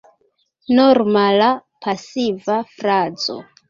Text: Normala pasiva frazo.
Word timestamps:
Normala 0.79 1.51
pasiva 1.87 2.61
frazo. 2.77 3.43